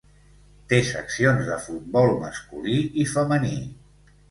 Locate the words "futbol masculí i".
1.67-3.09